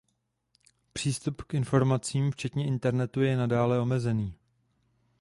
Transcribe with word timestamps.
Přístup 0.93 1.41
k 1.41 1.53
informacím 1.53 2.31
včetně 2.31 2.67
internetu 2.67 3.21
je 3.21 3.37
nadále 3.37 3.79
omezený. 3.79 4.33